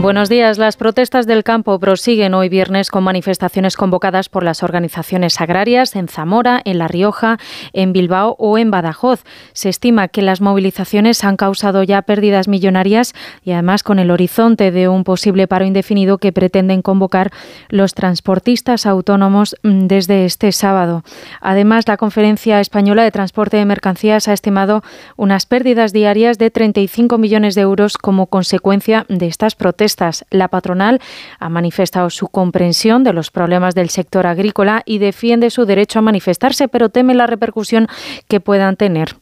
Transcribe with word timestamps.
Buenos 0.00 0.28
días. 0.28 0.58
Las 0.58 0.76
protestas 0.76 1.26
del 1.26 1.42
campo 1.42 1.80
prosiguen 1.80 2.32
hoy 2.32 2.48
viernes 2.48 2.88
con 2.88 3.02
manifestaciones 3.02 3.76
convocadas 3.76 4.28
por 4.28 4.44
las 4.44 4.62
organizaciones 4.62 5.40
agrarias 5.40 5.96
en 5.96 6.06
Zamora, 6.06 6.62
en 6.64 6.78
La 6.78 6.86
Rioja, 6.86 7.38
en 7.72 7.92
Bilbao 7.92 8.36
o 8.38 8.58
en 8.58 8.70
Badajoz. 8.70 9.24
Se 9.54 9.68
estima 9.68 10.06
que 10.06 10.22
las 10.22 10.40
movilizaciones 10.40 11.24
han 11.24 11.36
causado 11.36 11.82
ya 11.82 12.02
pérdidas 12.02 12.46
millonarias 12.46 13.12
y 13.42 13.50
además 13.50 13.82
con 13.82 13.98
el 13.98 14.12
horizonte 14.12 14.70
de 14.70 14.86
un 14.86 15.02
posible 15.02 15.48
paro 15.48 15.64
indefinido 15.64 16.18
que 16.18 16.32
pretenden 16.32 16.80
convocar 16.80 17.32
los 17.68 17.92
transportistas 17.94 18.86
autónomos 18.86 19.56
mm, 19.64 19.88
desde 19.88 20.24
este 20.24 20.52
sábado. 20.52 21.02
Además, 21.40 21.88
la 21.88 21.96
Conferencia 21.96 22.60
Española 22.60 23.02
de 23.02 23.10
Transporte 23.10 23.56
de 23.56 23.64
Mercancías 23.64 24.28
ha 24.28 24.32
estimado 24.32 24.84
unas 25.16 25.44
pérdidas 25.44 25.92
diarias 25.92 26.38
de 26.38 26.52
35 26.52 27.18
millones 27.18 27.56
de 27.56 27.62
euros 27.62 27.98
como 27.98 28.28
consecuencia 28.28 29.04
de 29.08 29.26
estas 29.26 29.56
protestas 29.56 29.87
la 30.30 30.48
patronal 30.48 31.00
ha 31.38 31.48
manifestado 31.48 32.10
su 32.10 32.28
comprensión 32.28 33.04
de 33.04 33.12
los 33.12 33.30
problemas 33.30 33.74
del 33.74 33.90
sector 33.90 34.26
agrícola 34.26 34.82
y 34.84 34.98
defiende 34.98 35.50
su 35.50 35.64
derecho 35.64 35.98
a 35.98 36.02
manifestarse, 36.02 36.68
pero 36.68 36.88
teme 36.88 37.14
la 37.14 37.26
repercusión 37.26 37.88
que 38.28 38.40
puedan 38.40 38.76
tener. 38.76 39.16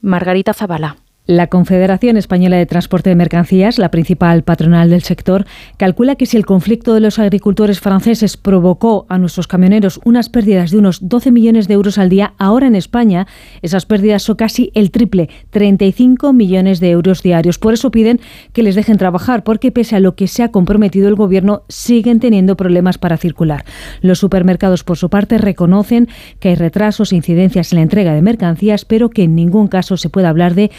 Margarita 0.00 0.54
Zavala. 0.54 0.96
La 1.32 1.46
Confederación 1.46 2.18
Española 2.18 2.58
de 2.58 2.66
Transporte 2.66 3.08
de 3.08 3.16
Mercancías, 3.16 3.78
la 3.78 3.90
principal 3.90 4.42
patronal 4.42 4.90
del 4.90 5.02
sector, 5.02 5.46
calcula 5.78 6.16
que 6.16 6.26
si 6.26 6.36
el 6.36 6.44
conflicto 6.44 6.92
de 6.92 7.00
los 7.00 7.18
agricultores 7.18 7.80
franceses 7.80 8.36
provocó 8.36 9.06
a 9.08 9.16
nuestros 9.16 9.46
camioneros 9.46 9.98
unas 10.04 10.28
pérdidas 10.28 10.70
de 10.70 10.76
unos 10.76 11.08
12 11.08 11.30
millones 11.30 11.68
de 11.68 11.74
euros 11.74 11.96
al 11.96 12.10
día, 12.10 12.34
ahora 12.36 12.66
en 12.66 12.74
España 12.74 13.26
esas 13.62 13.86
pérdidas 13.86 14.24
son 14.24 14.36
casi 14.36 14.72
el 14.74 14.90
triple, 14.90 15.30
35 15.48 16.34
millones 16.34 16.80
de 16.80 16.90
euros 16.90 17.22
diarios. 17.22 17.58
Por 17.58 17.72
eso 17.72 17.90
piden 17.90 18.20
que 18.52 18.62
les 18.62 18.74
dejen 18.74 18.98
trabajar, 18.98 19.42
porque 19.42 19.72
pese 19.72 19.96
a 19.96 20.00
lo 20.00 20.14
que 20.14 20.28
se 20.28 20.42
ha 20.42 20.50
comprometido 20.50 21.08
el 21.08 21.14
Gobierno, 21.14 21.62
siguen 21.70 22.20
teniendo 22.20 22.58
problemas 22.58 22.98
para 22.98 23.16
circular. 23.16 23.64
Los 24.02 24.18
supermercados, 24.18 24.84
por 24.84 24.98
su 24.98 25.08
parte, 25.08 25.38
reconocen 25.38 26.08
que 26.40 26.50
hay 26.50 26.56
retrasos 26.56 27.10
e 27.10 27.16
incidencias 27.16 27.72
en 27.72 27.76
la 27.78 27.84
entrega 27.84 28.12
de 28.12 28.20
mercancías, 28.20 28.84
pero 28.84 29.08
que 29.08 29.22
en 29.22 29.34
ningún 29.34 29.68
caso 29.68 29.96
se 29.96 30.10
puede 30.10 30.26
hablar 30.26 30.54
de 30.54 30.70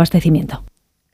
abastecimiento. 0.00 0.64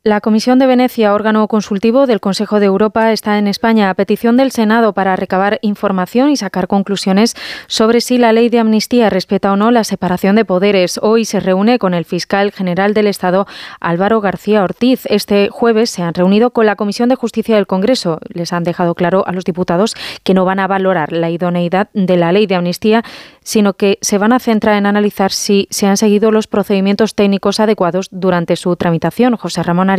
La 0.07 0.21
Comisión 0.21 0.61
de 0.61 0.69
Venecia, 0.69 1.12
órgano 1.12 1.49
consultivo 1.49 2.07
del 2.07 2.21
Consejo 2.21 2.61
de 2.61 2.67
Europa, 2.67 3.11
está 3.11 3.39
en 3.39 3.49
España 3.49 3.91
a 3.91 3.95
petición 3.95 4.37
del 4.37 4.53
Senado 4.53 4.93
para 4.93 5.17
recabar 5.17 5.59
información 5.62 6.31
y 6.31 6.37
sacar 6.37 6.69
conclusiones 6.69 7.35
sobre 7.67 8.01
si 8.01 8.17
la 8.17 8.33
ley 8.33 8.49
de 8.49 8.61
amnistía 8.61 9.11
respeta 9.11 9.53
o 9.53 9.57
no 9.57 9.73
la 9.73 9.83
separación 9.83 10.37
de 10.37 10.45
poderes. 10.45 11.01
Hoy 11.03 11.25
se 11.25 11.41
reúne 11.41 11.81
con 11.81 11.93
el 11.93 12.05
fiscal 12.05 12.53
general 12.53 12.95
del 12.95 13.09
Estado, 13.09 13.49
Álvaro 13.81 14.21
García 14.21 14.62
Ortiz. 14.62 15.07
Este 15.07 15.49
jueves 15.51 15.91
se 15.91 16.05
han 16.05 16.15
reunido 16.15 16.53
con 16.53 16.67
la 16.67 16.77
Comisión 16.77 17.09
de 17.09 17.17
Justicia 17.17 17.57
del 17.57 17.67
Congreso. 17.67 18.21
Les 18.29 18.53
han 18.53 18.62
dejado 18.62 18.95
claro 18.95 19.25
a 19.27 19.33
los 19.33 19.43
diputados 19.43 19.97
que 20.23 20.34
no 20.34 20.45
van 20.45 20.61
a 20.61 20.69
valorar 20.69 21.11
la 21.11 21.31
idoneidad 21.31 21.89
de 21.95 22.17
la 22.17 22.31
ley 22.31 22.47
de 22.47 22.55
amnistía, 22.55 23.03
sino 23.43 23.73
que 23.73 23.99
se 24.03 24.19
van 24.19 24.33
a 24.33 24.39
centrar 24.39 24.77
en 24.77 24.87
analizar 24.87 25.33
si 25.33 25.67
se 25.71 25.89
han 25.89 25.97
seguido 25.97 26.31
los 26.31 26.47
procedimientos 26.47 27.17
técnicos 27.17 27.59
adecuados 27.59 28.07
durante 28.12 28.55
su 28.55 28.77
tramitación. 28.77 29.37
José 29.37 29.65
Ramón 29.65 29.95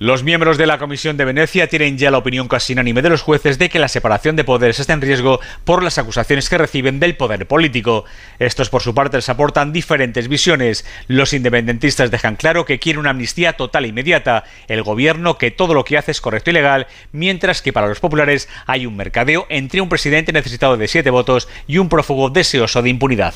los 0.00 0.22
miembros 0.22 0.58
de 0.58 0.66
la 0.68 0.78
Comisión 0.78 1.16
de 1.16 1.24
Venecia 1.24 1.66
tienen 1.66 1.98
ya 1.98 2.12
la 2.12 2.18
opinión 2.18 2.46
casi 2.46 2.72
unánime 2.72 3.02
de 3.02 3.10
los 3.10 3.22
jueces 3.22 3.58
de 3.58 3.68
que 3.68 3.80
la 3.80 3.88
separación 3.88 4.36
de 4.36 4.44
poderes 4.44 4.78
está 4.78 4.92
en 4.92 5.00
riesgo 5.00 5.40
por 5.64 5.82
las 5.82 5.98
acusaciones 5.98 6.48
que 6.48 6.56
reciben 6.56 7.00
del 7.00 7.16
poder 7.16 7.48
político. 7.48 8.04
Estos, 8.38 8.70
por 8.70 8.80
su 8.80 8.94
parte, 8.94 9.16
les 9.16 9.28
aportan 9.28 9.72
diferentes 9.72 10.28
visiones. 10.28 10.86
Los 11.08 11.32
independentistas 11.32 12.12
dejan 12.12 12.36
claro 12.36 12.64
que 12.64 12.78
quieren 12.78 13.00
una 13.00 13.10
amnistía 13.10 13.54
total 13.54 13.86
e 13.86 13.88
inmediata, 13.88 14.44
el 14.68 14.84
gobierno 14.84 15.36
que 15.36 15.50
todo 15.50 15.74
lo 15.74 15.84
que 15.84 15.98
hace 15.98 16.12
es 16.12 16.20
correcto 16.20 16.50
y 16.50 16.52
legal, 16.52 16.86
mientras 17.10 17.60
que 17.60 17.72
para 17.72 17.88
los 17.88 17.98
populares 17.98 18.48
hay 18.66 18.86
un 18.86 18.96
mercadeo 18.96 19.46
entre 19.48 19.80
un 19.80 19.88
presidente 19.88 20.32
necesitado 20.32 20.76
de 20.76 20.86
siete 20.86 21.10
votos 21.10 21.48
y 21.66 21.78
un 21.78 21.88
prófugo 21.88 22.30
deseoso 22.30 22.82
de 22.82 22.90
impunidad. 22.90 23.34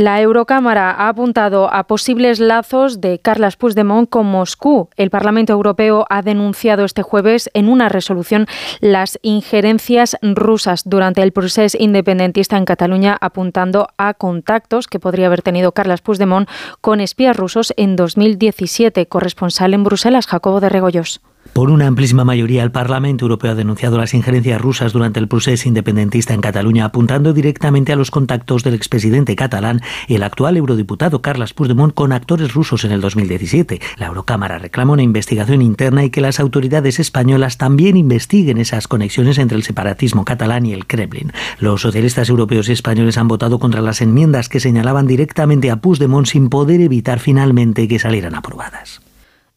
La 0.00 0.18
Eurocámara 0.22 0.92
ha 0.92 1.10
apuntado 1.10 1.70
a 1.70 1.86
posibles 1.86 2.40
lazos 2.40 3.02
de 3.02 3.18
Carles 3.18 3.56
Puigdemont 3.56 4.08
con 4.08 4.24
Moscú. 4.24 4.88
El 4.96 5.10
Parlamento 5.10 5.52
Europeo 5.52 6.06
ha 6.08 6.22
denunciado 6.22 6.86
este 6.86 7.02
jueves 7.02 7.50
en 7.52 7.68
una 7.68 7.90
resolución 7.90 8.46
las 8.80 9.18
injerencias 9.20 10.16
rusas 10.22 10.84
durante 10.86 11.20
el 11.20 11.32
proceso 11.32 11.76
independentista 11.78 12.56
en 12.56 12.64
Cataluña, 12.64 13.18
apuntando 13.20 13.88
a 13.98 14.14
contactos 14.14 14.88
que 14.88 15.00
podría 15.00 15.26
haber 15.26 15.42
tenido 15.42 15.72
Carles 15.72 16.00
Puigdemont 16.00 16.48
con 16.80 17.02
espías 17.02 17.36
rusos 17.36 17.74
en 17.76 17.96
2017. 17.96 19.04
Corresponsal 19.04 19.74
en 19.74 19.84
Bruselas, 19.84 20.26
Jacobo 20.26 20.60
de 20.60 20.70
Regoyos. 20.70 21.20
Por 21.52 21.70
una 21.70 21.88
amplísima 21.88 22.24
mayoría, 22.24 22.62
el 22.62 22.70
Parlamento 22.70 23.24
Europeo 23.24 23.50
ha 23.50 23.54
denunciado 23.54 23.98
las 23.98 24.14
injerencias 24.14 24.60
rusas 24.60 24.92
durante 24.92 25.18
el 25.18 25.26
proceso 25.26 25.68
independentista 25.68 26.32
en 26.32 26.40
Cataluña, 26.40 26.84
apuntando 26.84 27.32
directamente 27.32 27.92
a 27.92 27.96
los 27.96 28.10
contactos 28.10 28.62
del 28.62 28.74
expresidente 28.74 29.34
catalán 29.34 29.80
y 30.06 30.14
el 30.14 30.22
actual 30.22 30.56
eurodiputado 30.56 31.22
Carles 31.22 31.52
Puigdemont 31.52 31.92
con 31.92 32.12
actores 32.12 32.54
rusos 32.54 32.84
en 32.84 32.92
el 32.92 33.00
2017. 33.00 33.80
La 33.96 34.06
Eurocámara 34.06 34.58
reclama 34.58 34.92
una 34.92 35.02
investigación 35.02 35.60
interna 35.60 36.04
y 36.04 36.10
que 36.10 36.20
las 36.20 36.38
autoridades 36.38 37.00
españolas 37.00 37.58
también 37.58 37.96
investiguen 37.96 38.58
esas 38.58 38.86
conexiones 38.86 39.36
entre 39.38 39.56
el 39.56 39.64
separatismo 39.64 40.24
catalán 40.24 40.66
y 40.66 40.72
el 40.72 40.86
Kremlin. 40.86 41.32
Los 41.58 41.82
socialistas 41.82 42.28
europeos 42.28 42.68
y 42.68 42.72
españoles 42.72 43.18
han 43.18 43.28
votado 43.28 43.58
contra 43.58 43.82
las 43.82 44.00
enmiendas 44.00 44.48
que 44.48 44.60
señalaban 44.60 45.06
directamente 45.08 45.70
a 45.70 45.76
Puigdemont 45.76 46.26
sin 46.26 46.48
poder 46.48 46.80
evitar 46.80 47.18
finalmente 47.18 47.88
que 47.88 47.98
salieran 47.98 48.36
aprobadas. 48.36 49.02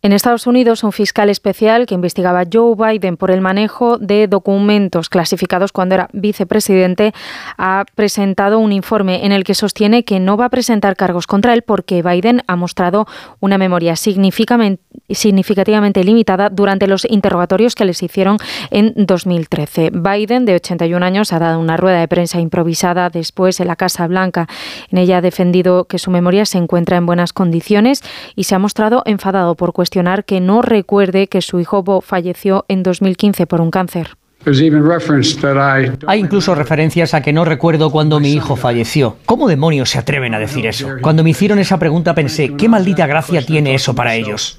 En 0.05 0.11
Estados 0.11 0.47
Unidos, 0.47 0.83
un 0.83 0.91
fiscal 0.91 1.29
especial 1.29 1.85
que 1.85 1.95
investigaba 1.95 2.41
a 2.41 2.45
Joe 2.51 2.75
Biden 2.75 3.15
por 3.15 3.31
el 3.31 3.39
manejo 3.39 3.97
de 3.97 4.27
documentos 4.27 5.07
clasificados 5.07 5.71
cuando 5.71 5.95
era 5.95 6.09
vicepresidente 6.11 7.13
ha 7.57 7.85
presentado 7.95 8.59
un 8.59 8.73
informe 8.73 9.25
en 9.25 9.31
el 9.31 9.45
que 9.45 9.53
sostiene 9.53 10.03
que 10.03 10.19
no 10.19 10.35
va 10.35 10.47
a 10.47 10.49
presentar 10.49 10.97
cargos 10.97 11.25
contra 11.25 11.53
él 11.53 11.61
porque 11.61 12.03
Biden 12.03 12.41
ha 12.47 12.57
mostrado 12.57 13.07
una 13.39 13.57
memoria 13.57 13.95
significativamente 13.95 16.03
limitada 16.03 16.49
durante 16.49 16.87
los 16.87 17.07
interrogatorios 17.09 17.73
que 17.73 17.85
les 17.85 18.03
hicieron 18.03 18.39
en 18.71 18.91
2013. 18.97 19.91
Biden, 19.93 20.43
de 20.43 20.55
81 20.55 21.05
años, 21.05 21.31
ha 21.31 21.39
dado 21.39 21.61
una 21.61 21.77
rueda 21.77 22.01
de 22.01 22.09
prensa 22.09 22.41
improvisada 22.41 23.09
después 23.09 23.61
en 23.61 23.67
la 23.67 23.77
Casa 23.77 24.05
Blanca. 24.07 24.49
En 24.91 24.97
ella 24.97 25.19
ha 25.19 25.21
defendido 25.21 25.85
que 25.85 25.97
su 25.97 26.11
memoria 26.11 26.45
se 26.45 26.57
encuentra 26.57 26.97
en 26.97 27.05
buenas 27.05 27.31
condiciones 27.31 28.03
y 28.35 28.43
se 28.43 28.53
ha 28.53 28.59
mostrado 28.59 29.03
enfadado 29.05 29.55
por 29.55 29.71
cuestiones 29.71 29.92
que 30.25 30.41
no 30.41 30.61
recuerde 30.61 31.27
que 31.27 31.41
su 31.41 31.59
hijo 31.59 31.83
Bo 31.83 32.01
falleció 32.01 32.65
en 32.67 32.81
2015 32.81 33.45
por 33.45 33.61
un 33.61 33.69
cáncer. 33.69 34.17
Hay 36.07 36.19
incluso 36.19 36.55
referencias 36.55 37.13
a 37.13 37.21
que 37.21 37.31
no 37.31 37.45
recuerdo 37.45 37.91
cuando 37.91 38.19
mi 38.19 38.33
hijo 38.33 38.55
falleció. 38.55 39.17
¿Cómo 39.25 39.47
demonios 39.47 39.91
se 39.91 39.99
atreven 39.99 40.33
a 40.33 40.39
decir 40.39 40.65
eso? 40.65 40.89
Cuando 41.01 41.23
me 41.23 41.29
hicieron 41.29 41.59
esa 41.59 41.79
pregunta 41.79 42.13
pensé, 42.13 42.55
¿qué 42.55 42.67
maldita 42.67 43.07
gracia 43.07 43.45
tiene 43.45 43.73
eso 43.75 43.95
para 43.95 44.15
ellos? 44.15 44.57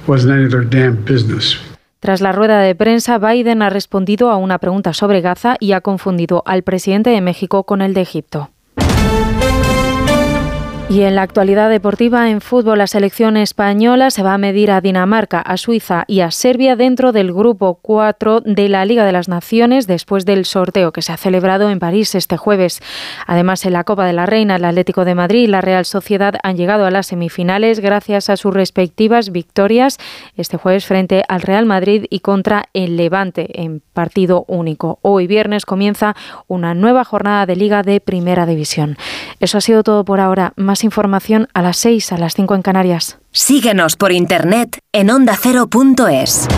Tras 2.00 2.20
la 2.20 2.32
rueda 2.32 2.60
de 2.60 2.74
prensa, 2.74 3.18
Biden 3.18 3.62
ha 3.62 3.70
respondido 3.70 4.30
a 4.30 4.36
una 4.36 4.58
pregunta 4.58 4.92
sobre 4.92 5.20
Gaza 5.20 5.56
y 5.58 5.72
ha 5.72 5.80
confundido 5.80 6.42
al 6.46 6.62
presidente 6.62 7.10
de 7.10 7.20
México 7.20 7.64
con 7.64 7.82
el 7.82 7.94
de 7.94 8.02
Egipto. 8.02 8.50
Y 10.90 11.00
en 11.00 11.14
la 11.14 11.22
actualidad 11.22 11.70
deportiva, 11.70 12.28
en 12.28 12.42
fútbol, 12.42 12.76
la 12.76 12.86
selección 12.86 13.38
española 13.38 14.10
se 14.10 14.22
va 14.22 14.34
a 14.34 14.38
medir 14.38 14.70
a 14.70 14.82
Dinamarca, 14.82 15.40
a 15.40 15.56
Suiza 15.56 16.04
y 16.06 16.20
a 16.20 16.30
Serbia 16.30 16.76
dentro 16.76 17.10
del 17.10 17.32
grupo 17.32 17.78
4 17.80 18.42
de 18.42 18.68
la 18.68 18.84
Liga 18.84 19.06
de 19.06 19.10
las 19.10 19.28
Naciones 19.28 19.86
después 19.86 20.26
del 20.26 20.44
sorteo 20.44 20.92
que 20.92 21.00
se 21.00 21.12
ha 21.12 21.16
celebrado 21.16 21.70
en 21.70 21.78
París 21.78 22.14
este 22.14 22.36
jueves. 22.36 22.82
Además, 23.26 23.64
en 23.64 23.72
la 23.72 23.84
Copa 23.84 24.04
de 24.04 24.12
la 24.12 24.26
Reina, 24.26 24.56
el 24.56 24.64
Atlético 24.66 25.06
de 25.06 25.14
Madrid 25.14 25.44
y 25.44 25.46
la 25.46 25.62
Real 25.62 25.86
Sociedad 25.86 26.34
han 26.42 26.58
llegado 26.58 26.84
a 26.84 26.90
las 26.90 27.06
semifinales 27.06 27.80
gracias 27.80 28.28
a 28.28 28.36
sus 28.36 28.52
respectivas 28.52 29.32
victorias 29.32 29.98
este 30.36 30.58
jueves 30.58 30.84
frente 30.84 31.24
al 31.28 31.40
Real 31.40 31.64
Madrid 31.64 32.04
y 32.10 32.20
contra 32.20 32.68
el 32.74 32.98
Levante 32.98 33.62
en 33.62 33.80
partido 33.94 34.44
único. 34.48 34.98
Hoy 35.00 35.26
viernes 35.28 35.64
comienza 35.64 36.14
una 36.46 36.74
nueva 36.74 37.04
jornada 37.04 37.46
de 37.46 37.56
Liga 37.56 37.82
de 37.82 38.00
Primera 38.00 38.44
División. 38.44 38.98
Eso 39.40 39.56
ha 39.56 39.62
sido 39.62 39.82
todo 39.82 40.04
por 40.04 40.20
ahora. 40.20 40.52
Más 40.74 40.82
información 40.82 41.46
a 41.54 41.62
las 41.62 41.76
6, 41.76 42.10
a 42.10 42.18
las 42.18 42.34
5 42.34 42.56
en 42.56 42.62
Canarias. 42.62 43.18
Síguenos 43.30 43.94
por 43.94 44.10
internet 44.10 44.80
en 44.92 45.08
ondacero.es. 45.08 46.48